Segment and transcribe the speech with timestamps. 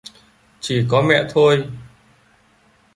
[0.59, 1.67] Chỉ có mẹ thôi